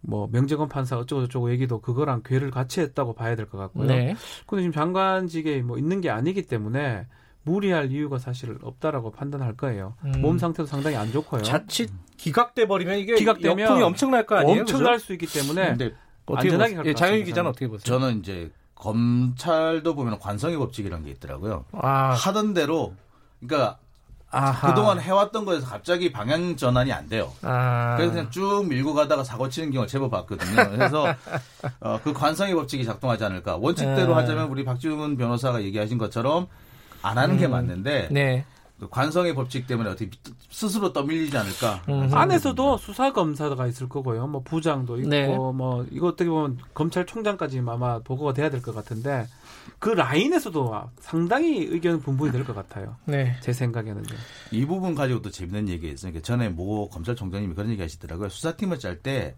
뭐 0.05 0.27
명재건 0.31 0.67
판사 0.67 0.97
어쩌고 0.97 1.23
저쩌고 1.27 1.49
얘기도 1.51 1.79
그거랑 1.81 2.21
괴를 2.25 2.51
같이 2.51 2.81
했다고 2.81 3.13
봐야 3.13 3.35
될 3.35 3.45
것 3.47 3.57
같고요. 3.57 3.87
네. 3.87 4.15
근데 4.45 4.61
지금 4.63 4.71
장관직에 4.73 5.61
뭐 5.61 5.77
있는 5.77 6.01
게 6.01 6.09
아니기 6.09 6.43
때문에 6.43 7.07
무리할 7.43 7.91
이유가 7.91 8.19
사실 8.19 8.57
없다라고 8.61 9.11
판단할 9.11 9.55
거예요. 9.55 9.95
음. 10.05 10.13
몸 10.21 10.37
상태도 10.37 10.65
상당히 10.65 10.95
안 10.97 11.11
좋고요. 11.11 11.41
자칫 11.43 11.89
기각돼 12.17 12.67
버리면 12.67 12.99
이게 12.99 13.15
기각되면 13.15 13.59
역풍이 13.59 13.81
엄청날 13.81 14.25
거 14.25 14.35
아니에요? 14.35 14.61
엄청날? 14.61 14.99
수 14.99 15.13
있기 15.13 15.25
때문에 15.25 15.75
안전하게? 16.25 16.75
갈것 16.75 16.85
예, 16.85 16.93
같습니다, 16.93 17.25
기자는 17.25 17.33
저는. 17.33 17.49
어떻게 17.49 17.67
보세요? 17.67 17.83
저는 17.99 18.19
이제 18.19 18.51
검찰도 18.75 19.95
보면 19.95 20.19
관성의 20.19 20.57
법칙이라는 20.57 21.05
게 21.05 21.11
있더라고요. 21.11 21.65
아, 21.73 22.11
하던 22.13 22.53
대로 22.53 22.93
그러니까 23.39 23.77
아하. 24.33 24.69
그동안 24.69 24.99
해왔던 24.99 25.45
거에서 25.45 25.67
갑자기 25.67 26.11
방향 26.11 26.55
전환이 26.55 26.91
안 26.91 27.07
돼요. 27.07 27.31
아. 27.43 27.95
그래서 27.97 28.13
그냥 28.13 28.31
쭉 28.31 28.65
밀고 28.67 28.93
가다가 28.93 29.23
사고 29.23 29.47
치는 29.47 29.71
경우를 29.71 29.87
제법 29.87 30.11
봤거든요. 30.11 30.69
그래서 30.71 31.05
어, 31.79 31.99
그 32.03 32.13
관성의 32.13 32.55
법칙이 32.55 32.83
작동하지 32.83 33.23
않을까. 33.25 33.57
원칙대로 33.57 34.07
네. 34.07 34.13
하자면 34.13 34.49
우리 34.49 34.65
박지훈 34.65 35.17
변호사가 35.17 35.61
얘기하신 35.63 35.97
것처럼 35.97 36.47
안 37.01 37.17
하는 37.17 37.37
게 37.37 37.45
음. 37.45 37.51
맞는데 37.51 38.09
네. 38.11 38.45
그 38.79 38.89
관성의 38.89 39.35
법칙 39.35 39.67
때문에 39.67 39.89
어떻게 39.91 40.09
스스로 40.49 40.91
떠밀리지 40.91 41.37
않을까. 41.37 41.81
음. 41.89 42.09
안에서도 42.11 42.77
수사 42.79 43.13
검사가 43.13 43.67
있을 43.67 43.87
거고요. 43.87 44.25
뭐 44.27 44.41
부장도 44.43 44.97
있고 44.97 45.09
네. 45.09 45.27
뭐 45.27 45.85
이거 45.91 46.07
어떻게 46.07 46.29
보면 46.29 46.57
검찰총장까지 46.73 47.61
아마 47.67 47.99
보고가 47.99 48.33
돼야 48.33 48.49
될 48.49 48.61
것 48.61 48.73
같은데 48.73 49.27
그 49.79 49.89
라인에서도 49.89 50.89
상당히 50.99 51.63
의견 51.65 51.99
분분이 51.99 52.31
될 52.31 52.43
것 52.43 52.53
같아요. 52.55 52.95
네. 53.05 53.35
제 53.41 53.53
생각에는요. 53.53 54.05
이 54.51 54.65
부분 54.65 54.95
가지고 54.95 55.21
또 55.21 55.29
재밌는 55.29 55.69
얘기가 55.69 55.93
있어요. 55.93 56.11
그러니까 56.11 56.25
전에 56.25 56.49
모 56.49 56.89
검찰총장님이 56.89 57.53
그런 57.55 57.69
얘기 57.71 57.81
하시더라고요. 57.81 58.29
수사팀을 58.29 58.79
짤 58.79 59.01
때 59.01 59.35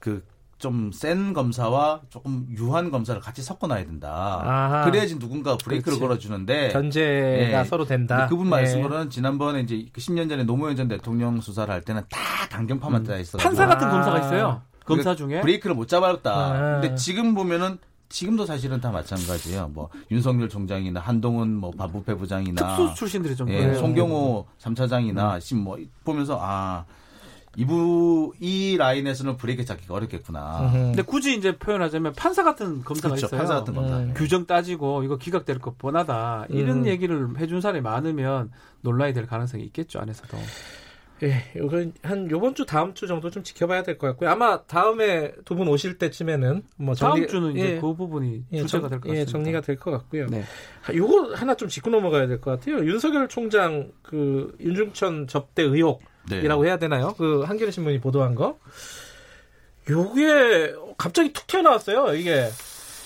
그 0.00 0.22
좀 0.58 0.92
센 0.92 1.32
검사와 1.32 2.02
조금 2.08 2.46
유한 2.56 2.92
검사를 2.92 3.20
같이 3.20 3.42
섞어 3.42 3.66
놔야 3.66 3.84
된다. 3.84 4.40
아하. 4.44 4.84
그래야지 4.84 5.18
누군가 5.18 5.56
브레이크를 5.56 5.98
그렇지. 5.98 6.00
걸어주는데 6.00 6.68
견제가 6.68 7.62
네. 7.62 7.64
서로 7.64 7.84
된다. 7.84 8.26
그분 8.28 8.44
네. 8.44 8.50
말씀으로는 8.50 9.10
지난번에 9.10 9.60
이제 9.62 9.86
그 9.92 10.00
10년 10.00 10.28
전에 10.28 10.44
노무현 10.44 10.76
전 10.76 10.86
대통령 10.86 11.40
수사를 11.40 11.72
할 11.74 11.80
때는 11.82 12.02
다 12.08 12.20
강경파만 12.50 13.02
들어 13.02 13.18
있어. 13.18 13.38
판사 13.38 13.66
같은 13.66 13.88
아. 13.88 13.90
검사가 13.90 14.18
있어요. 14.20 14.62
검사 14.84 15.16
중에 15.16 15.40
브레이크를 15.40 15.74
못 15.74 15.88
잡았다. 15.88 16.30
아. 16.32 16.80
근데 16.80 16.94
지금 16.94 17.34
보면은 17.34 17.78
지금도 18.12 18.44
사실은 18.44 18.80
다 18.80 18.90
마찬가지예요. 18.90 19.68
뭐 19.72 19.88
윤석열 20.10 20.48
총장이나 20.48 21.00
한동훈 21.00 21.54
뭐 21.56 21.70
반부패 21.70 22.14
부장이나 22.14 22.76
특수 22.76 22.94
출신들이 22.94 23.34
좀 23.34 23.48
예, 23.48 23.58
그래요. 23.58 23.78
송경호 23.78 24.46
3차장이나 24.60 25.40
지금 25.40 25.64
뭐 25.64 25.78
보면서 26.04 26.38
아 26.40 26.84
이부 27.56 28.32
이 28.38 28.76
라인에서는 28.78 29.36
브레이크 29.38 29.64
잡기가 29.64 29.94
어렵겠구나. 29.94 30.60
음흠. 30.60 30.72
근데 30.72 31.02
굳이 31.02 31.36
이제 31.36 31.56
표현하자면 31.56 32.12
판사 32.12 32.44
같은 32.44 32.84
검사가 32.84 33.14
그렇죠. 33.14 33.26
있어요. 33.26 33.38
판사 33.38 33.54
같은 33.54 33.74
검사. 33.74 33.96
음. 33.98 34.14
규정 34.14 34.46
따지고 34.46 35.02
이거 35.04 35.16
기각될 35.16 35.58
것 35.58 35.78
뻔하다 35.78 36.46
이런 36.50 36.80
음. 36.80 36.86
얘기를 36.86 37.28
해준 37.38 37.60
사람이 37.60 37.80
많으면 37.80 38.52
논란이 38.82 39.14
될 39.14 39.26
가능성이 39.26 39.64
있겠죠 39.64 40.00
안에서도. 40.00 40.36
예, 41.22 41.44
이건 41.56 41.92
한 42.02 42.28
요번 42.32 42.54
주 42.54 42.66
다음 42.66 42.94
주 42.94 43.06
정도 43.06 43.30
좀 43.30 43.42
지켜봐야 43.44 43.82
될 43.84 43.96
것 43.98 44.08
같고요. 44.08 44.28
아마 44.30 44.62
다음에 44.62 45.32
두 45.44 45.54
분 45.54 45.68
오실 45.68 45.96
때쯤에는 45.98 46.62
뭐 46.76 46.94
다음 46.96 47.14
정리, 47.14 47.28
주는 47.28 47.52
이제 47.52 47.76
예, 47.76 47.80
그 47.80 47.94
부분이 47.94 48.44
예, 48.52 48.60
주제가 48.62 48.88
정- 48.88 48.90
될것 48.90 49.06
예, 49.10 49.20
같습니다. 49.20 49.30
정리가 49.30 49.60
될 49.60 49.76
것 49.78 49.90
같고요. 49.92 50.26
네. 50.28 50.42
아, 50.88 50.92
요거 50.92 51.34
하나 51.34 51.54
좀 51.54 51.68
짚고 51.68 51.90
넘어가야 51.90 52.26
될 52.26 52.40
것 52.40 52.50
같아요. 52.58 52.84
윤석열 52.84 53.28
총장 53.28 53.92
그 54.02 54.56
윤중천 54.58 55.28
접대 55.28 55.62
의혹 55.62 56.02
네. 56.28 56.40
이라고 56.40 56.66
해야 56.66 56.76
되나요? 56.78 57.14
그 57.16 57.42
한겨레 57.42 57.70
신문이 57.70 58.00
보도한 58.00 58.34
거. 58.34 58.58
요게 59.90 60.74
갑자기 60.96 61.32
툭 61.32 61.46
튀어나왔어요. 61.46 62.14
이게 62.14 62.48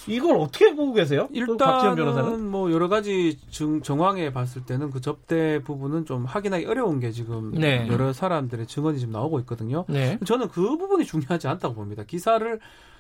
이걸 0.08 0.36
어떻게 0.36 0.74
보고 0.74 0.92
계세요? 0.92 1.28
일단은 1.32 2.46
뭐 2.48 2.70
여러 2.72 2.88
가지 2.88 3.38
증, 3.50 3.82
정황에 3.82 4.32
봤을 4.32 4.64
때는 4.64 4.90
그 4.90 5.00
접대 5.00 5.60
부분은 5.62 6.04
좀 6.06 6.24
확인하기 6.24 6.66
어려운 6.66 7.00
게 7.00 7.10
지금 7.10 7.52
네. 7.52 7.86
여러 7.88 8.12
사람들의 8.12 8.66
증언이 8.66 8.98
지금 8.98 9.12
나오고 9.12 9.40
있거든요. 9.40 9.84
네. 9.88 10.18
저는 10.24 10.48
그 10.48 10.76
부분이 10.76 11.04
중요하지 11.04 11.48
않다고 11.48 11.74
봅니다. 11.74 12.04
기사를 12.04 12.58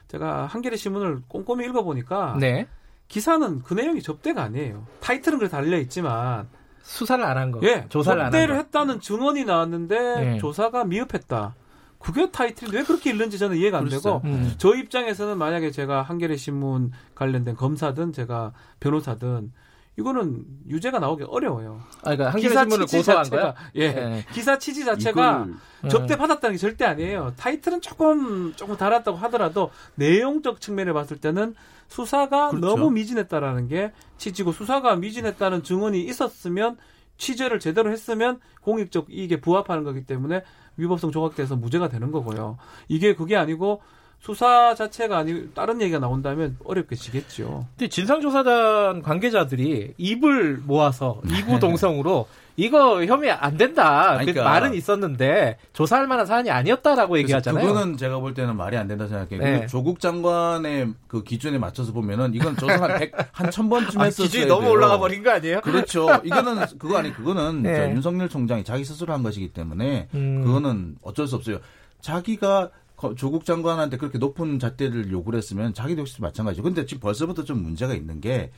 제가 0.08 0.46
한겨레 0.46 0.76
신문을 0.76 1.22
꼼꼼히 1.28 1.64
읽어보니까 1.66 2.36
네. 2.40 2.66
기사는 3.08 3.62
그 3.62 3.74
내용이 3.74 4.02
접대가 4.02 4.42
아니에요. 4.42 4.84
타이틀은 5.00 5.38
그래 5.38 5.48
달려 5.48 5.78
있지만 5.78 6.48
수사를 6.82 7.24
안 7.24 7.36
한 7.36 7.50
거. 7.52 7.60
예, 7.62 7.86
조사를 7.88 8.20
안한 8.20 8.32
접대를 8.32 8.54
거. 8.54 8.60
했다는 8.62 9.00
증언이 9.00 9.44
나왔는데 9.44 10.34
예. 10.34 10.38
조사가 10.38 10.84
미흡했다. 10.84 11.54
그게 11.98 12.30
타이틀이 12.30 12.70
왜 12.72 12.82
그렇게 12.84 13.10
읽는지 13.10 13.38
저는 13.38 13.56
이해가 13.56 13.78
안. 13.78 13.88
되고 13.88 14.20
음. 14.24 14.54
저 14.58 14.74
입장에서는 14.74 15.36
만약에 15.38 15.70
제가 15.70 16.02
한겨레 16.02 16.36
신문 16.36 16.92
관련된 17.14 17.56
검사든 17.56 18.12
제가 18.12 18.52
변호사든 18.80 19.52
이거는 19.98 20.44
유죄가 20.68 20.98
나오기 20.98 21.24
어려워요. 21.26 21.80
아, 22.02 22.14
그러니까 22.14 22.26
한겨레 22.26 22.48
기사 22.48 22.60
신문을 22.62 22.86
고소한 22.86 23.24
자체가 23.24 23.42
거야? 23.42 23.54
예, 23.76 23.82
예. 23.82 24.24
기사 24.32 24.58
취지 24.58 24.84
자체가 24.84 25.46
이걸 25.82 25.90
접대 25.90 26.16
받았다는 26.16 26.54
게 26.54 26.58
절대 26.58 26.84
아니에요. 26.84 27.32
타이틀은 27.36 27.80
조금 27.80 28.52
조금 28.56 28.76
달았다고 28.76 29.16
하더라도 29.16 29.70
내용적 29.94 30.60
측면에 30.60 30.92
봤을 30.92 31.16
때는 31.16 31.54
수사가 31.88 32.50
그렇죠. 32.50 32.66
너무 32.66 32.90
미진했다라는 32.90 33.68
게 33.68 33.92
취지고 34.18 34.52
수사가 34.52 34.96
미진했다는 34.96 35.62
증언이 35.62 36.02
있었으면 36.02 36.76
취재를 37.16 37.60
제대로 37.60 37.90
했으면 37.90 38.40
공익적 38.60 39.06
이익에 39.10 39.40
부합하는 39.40 39.84
거기 39.84 40.04
때문에 40.04 40.42
위법성 40.76 41.10
조각돼서 41.10 41.56
무죄가 41.56 41.88
되는 41.88 42.10
거고요. 42.10 42.58
이게 42.88 43.14
그게 43.14 43.36
아니고 43.36 43.82
수사 44.20 44.74
자체가 44.74 45.18
아니고 45.18 45.52
다른 45.54 45.80
얘기가 45.80 45.98
나온다면 45.98 46.56
어렵게 46.64 46.96
지겠죠. 46.96 47.66
근데 47.76 47.88
진상조사단 47.88 49.02
관계자들이 49.02 49.94
입을 49.98 50.58
모아서 50.64 51.20
이구동성으로 51.28 52.26
이거 52.56 53.04
혐의 53.04 53.30
안 53.30 53.56
된다. 53.56 54.12
그 54.18 54.24
그러니까. 54.26 54.44
말은 54.44 54.74
있었는데 54.74 55.58
조사할 55.74 56.06
만한 56.06 56.24
사안이 56.24 56.50
아니었다라고 56.50 57.18
얘기하잖아요. 57.18 57.66
그거는 57.66 57.96
제가 57.98 58.18
볼 58.18 58.32
때는 58.34 58.56
말이 58.56 58.76
안 58.76 58.88
된다 58.88 59.06
생각해요. 59.06 59.40
네. 59.42 59.66
조국 59.66 60.00
장관의 60.00 60.94
그 61.06 61.22
기준에 61.22 61.58
맞춰서 61.58 61.92
보면은 61.92 62.34
이건 62.34 62.56
조사 62.56 62.82
한 62.82 62.98
100, 62.98 63.12
한 63.32 63.50
1000번쯤 63.50 64.00
아, 64.00 64.04
했었어야 64.04 64.26
기준이 64.26 64.46
너무 64.46 64.62
돼요. 64.62 64.70
올라가 64.72 64.98
버린 64.98 65.22
거 65.22 65.30
아니에요? 65.30 65.60
그렇죠. 65.60 66.08
이거는 66.24 66.64
그거 66.78 66.96
아니 66.96 67.12
그거는 67.12 67.62
네. 67.62 67.76
저 67.76 67.90
윤석열 67.90 68.28
총장이 68.28 68.64
자기 68.64 68.84
스스로 68.84 69.12
한 69.12 69.22
것이기 69.22 69.48
때문에 69.52 70.08
음. 70.14 70.42
그거는 70.44 70.96
어쩔 71.02 71.26
수 71.26 71.36
없어요. 71.36 71.58
자기가 72.00 72.70
거- 72.96 73.14
조국 73.14 73.44
장관한테 73.44 73.98
그렇게 73.98 74.16
높은 74.16 74.58
잣대를 74.58 75.10
요구를 75.12 75.36
했으면 75.36 75.74
자기도 75.74 76.00
역시 76.00 76.22
마찬가지죠. 76.22 76.62
근데 76.62 76.86
지금 76.86 77.00
벌써부터 77.02 77.44
좀 77.44 77.62
문제가 77.62 77.92
있는 77.92 78.22
게 78.22 78.50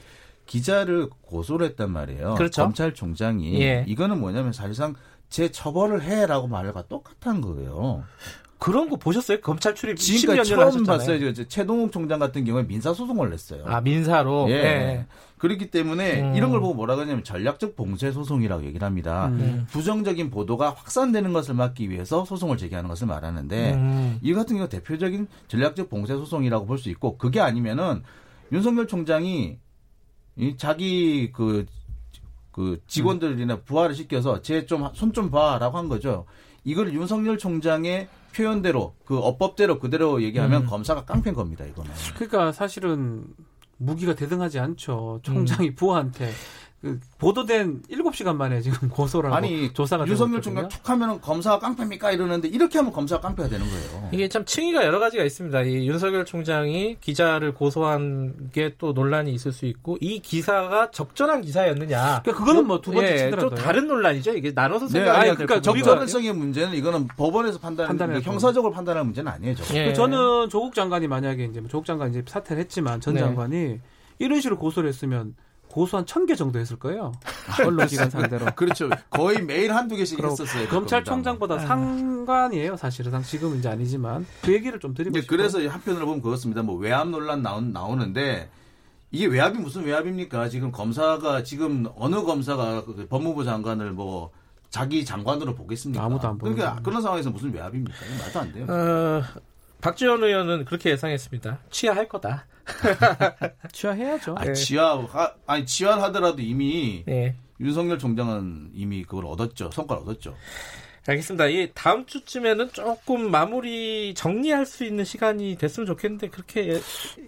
기자를 0.48 1.08
고소를 1.22 1.66
했단 1.68 1.92
말이에요. 1.92 2.34
그렇죠. 2.34 2.62
검찰총장이 2.62 3.60
예. 3.62 3.84
이거는 3.86 4.18
뭐냐면 4.18 4.52
사실상 4.52 4.94
재 5.28 5.50
처벌을 5.50 6.02
해라고 6.02 6.48
말과 6.48 6.82
똑같은 6.88 7.40
거예요. 7.42 8.02
그런 8.58 8.88
거 8.88 8.96
보셨어요? 8.96 9.40
검찰 9.40 9.74
출입 9.76 9.98
10년 9.98 10.00
지금까지 10.00 10.48
전에 10.50 10.60
처음 10.60 10.66
하셨잖아요. 10.66 10.98
봤어요. 10.98 11.32
저 11.34 11.44
최동욱 11.46 11.92
총장 11.92 12.18
같은 12.18 12.44
경우에 12.44 12.66
민사 12.66 12.92
소송을 12.92 13.30
냈어요. 13.30 13.62
아 13.66 13.80
민사로. 13.80 14.46
예. 14.48 14.54
예. 14.54 15.06
그렇기 15.36 15.70
때문에 15.70 16.22
음. 16.22 16.34
이런 16.34 16.50
걸 16.50 16.60
보고 16.60 16.74
뭐라 16.74 16.96
그러냐면 16.96 17.22
전략적 17.22 17.76
봉쇄 17.76 18.10
소송이라고 18.10 18.64
얘기를 18.64 18.84
합니다. 18.84 19.28
음. 19.28 19.66
부정적인 19.70 20.30
보도가 20.30 20.70
확산되는 20.70 21.32
것을 21.32 21.54
막기 21.54 21.90
위해서 21.90 22.24
소송을 22.24 22.56
제기하는 22.56 22.88
것을 22.88 23.06
말하는데 23.06 23.74
음. 23.74 24.18
이 24.22 24.32
같은 24.32 24.56
경우 24.56 24.68
대표적인 24.68 25.28
전략적 25.46 25.88
봉쇄 25.90 26.14
소송이라고 26.14 26.66
볼 26.66 26.78
수 26.78 26.88
있고 26.88 27.16
그게 27.18 27.40
아니면은 27.40 28.02
윤석열 28.50 28.88
총장이 28.88 29.58
이 30.38 30.56
자기 30.56 31.30
그, 31.32 31.66
그 32.52 32.80
직원들이나 32.86 33.62
부하를 33.62 33.94
시켜서 33.94 34.40
쟤좀손 34.40 35.12
좀 35.12 35.30
봐라고 35.30 35.76
한 35.76 35.88
거죠. 35.88 36.24
이걸 36.64 36.92
윤석열 36.92 37.38
총장의 37.38 38.08
표현대로 38.34 38.94
그 39.04 39.18
어법대로 39.18 39.78
그대로 39.78 40.22
얘기하면 40.22 40.62
음. 40.62 40.66
검사가 40.66 41.04
깡패인 41.04 41.34
겁니다. 41.34 41.64
이거는. 41.64 41.90
그러니까 42.14 42.52
사실은 42.52 43.24
무기가 43.78 44.14
대등하지 44.14 44.58
않죠. 44.58 45.16
음. 45.16 45.22
총장이 45.22 45.74
부하한테 45.74 46.30
그 46.80 47.00
보도된 47.18 47.82
7시간 47.90 48.36
만에 48.36 48.60
지금 48.60 48.88
고소를 48.88 49.30
하고 49.30 49.36
아니 49.36 49.72
조사가 49.72 50.04
있거든요. 50.06 50.40
총장 50.40 50.68
툭 50.68 50.88
하면 50.88 51.20
검사가 51.20 51.58
깡패입니까 51.58 52.12
이러는데 52.12 52.46
이렇게 52.46 52.78
하면 52.78 52.92
검사가 52.92 53.20
깡패가 53.20 53.48
되는 53.48 53.66
거예요. 53.68 54.08
이게 54.12 54.28
참 54.28 54.44
층위가 54.44 54.84
여러 54.84 55.00
가지가 55.00 55.24
있습니다. 55.24 55.62
이 55.62 55.88
윤석열 55.88 56.24
총장이 56.24 56.98
기자를 57.00 57.52
고소한 57.54 58.50
게 58.52 58.68
또 58.78 58.92
논란이 58.92 59.32
있을 59.32 59.50
수 59.50 59.66
있고 59.66 59.98
이 60.00 60.20
기사가 60.20 60.90
적절한 60.92 61.40
기사였느냐. 61.42 62.20
그러니까 62.22 62.32
그거는 62.32 62.66
뭐 62.66 62.80
두 62.80 62.92
번째 62.92 63.26
예. 63.26 63.30
또 63.30 63.50
다른 63.50 63.88
논란이죠. 63.88 64.34
이게 64.36 64.52
나눠서 64.54 64.86
네, 64.86 64.92
생각해야 64.92 65.20
아니, 65.32 65.36
될 65.36 65.46
그러니까. 65.46 65.60
적절성의 65.72 66.32
문제는 66.32 66.74
이거는 66.76 67.08
법원에서 67.08 67.58
판단하는 67.58 68.22
형사적으로 68.22 68.72
판단할 68.72 69.02
문제는 69.04 69.32
아니에요. 69.32 69.56
저거. 69.56 69.74
예. 69.74 69.86
그 69.86 69.94
저는 69.94 70.48
조국 70.48 70.74
장관이 70.74 71.08
만약에 71.08 71.44
이제 71.46 71.60
뭐 71.60 71.68
조국 71.68 71.86
장관이 71.86 72.10
이제 72.12 72.22
사퇴를 72.24 72.60
했지만 72.62 73.00
전 73.00 73.14
네. 73.14 73.20
장관이 73.20 73.80
이런 74.20 74.40
식으로 74.40 74.58
고소를 74.58 74.88
했으면 74.88 75.34
고소 75.78 75.96
한 75.96 76.04
천 76.06 76.26
개 76.26 76.34
정도 76.34 76.58
했을 76.58 76.76
거예요. 76.76 77.12
언론기관 77.64 78.10
상대로. 78.10 78.46
그렇죠. 78.56 78.90
거의 79.10 79.40
매일 79.42 79.72
한두 79.72 79.94
개씩 79.94 80.18
했었어요. 80.22 80.64
그 80.66 80.74
검찰총장보다 80.74 81.54
아. 81.54 81.58
상관이에요, 81.60 82.76
사실은. 82.76 83.22
지금은 83.22 83.58
이제 83.60 83.68
아니지만. 83.68 84.26
그 84.42 84.52
얘기를 84.52 84.80
좀 84.80 84.92
드리고 84.92 85.20
싶어요. 85.20 85.36
그래서 85.36 85.60
한편으로 85.68 86.06
보면 86.06 86.20
그렇습니다. 86.22 86.62
뭐 86.62 86.74
외압 86.76 87.08
논란 87.08 87.42
나오, 87.42 87.60
나오는데 87.60 88.50
이게 89.12 89.26
외압이 89.26 89.58
무슨 89.60 89.84
외압입니까? 89.84 90.48
지금 90.48 90.72
검사가 90.72 91.44
지금 91.44 91.86
어느 91.94 92.22
검사가 92.24 92.84
그 92.84 93.06
법무부 93.08 93.44
장관을 93.44 93.92
뭐 93.92 94.30
자기 94.70 95.04
장관으로 95.04 95.54
보겠습니까? 95.54 96.04
아무도 96.04 96.26
안 96.28 96.38
그러니까 96.38 96.70
보는데. 96.70 96.82
그런 96.82 97.02
상황에서 97.02 97.30
무슨 97.30 97.54
외압입니까? 97.54 97.96
말도 98.20 98.40
안 98.40 98.52
돼요. 98.52 98.66
어, 98.68 99.22
박지원 99.80 100.22
의원은 100.22 100.64
그렇게 100.64 100.90
예상했습니다. 100.90 101.60
취하할 101.70 102.08
거다. 102.08 102.46
취하해야죠. 103.72 104.34
아, 104.36 104.52
지하 104.52 105.06
아니 105.46 105.64
지하를 105.64 106.02
하더라도 106.04 106.42
이미 106.42 107.02
네. 107.06 107.36
윤석열 107.60 107.98
총장은 107.98 108.70
이미 108.74 109.04
그걸 109.04 109.26
얻었죠. 109.26 109.70
성과를 109.72 110.02
얻었죠. 110.02 110.34
알겠습니다. 111.06 111.46
이 111.46 111.70
다음 111.74 112.04
주쯤에는 112.04 112.70
조금 112.72 113.30
마무리 113.30 114.12
정리할 114.14 114.66
수 114.66 114.84
있는 114.84 115.04
시간이 115.04 115.56
됐으면 115.56 115.86
좋겠는데 115.86 116.28
그렇게 116.28 116.68
예, 116.68 116.80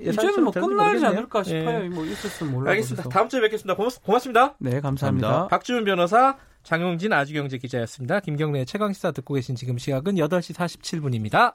이제는 0.02 0.44
뭐 0.44 0.52
끝나지 0.52 1.06
않을까 1.06 1.40
예. 1.40 1.44
싶어요. 1.44 1.88
뭐 1.88 2.04
있었으면 2.04 2.52
몰라도. 2.52 2.70
알겠습니다. 2.72 3.08
다음 3.08 3.30
주에 3.30 3.40
뵙겠습니다. 3.40 3.74
고맙, 3.76 4.02
고맙습니다. 4.02 4.54
네, 4.58 4.80
감사합니다. 4.80 5.28
감사합니다. 5.28 5.48
박주은 5.48 5.84
변호사, 5.84 6.36
장용진 6.62 7.14
아주경제 7.14 7.56
기자였습니다. 7.56 8.20
김경래의 8.20 8.66
최강 8.66 8.92
시사 8.92 9.12
듣고 9.12 9.32
계신 9.34 9.54
지금 9.54 9.78
시각은 9.78 10.16
8시 10.16 10.54
47분입니다. 10.54 11.54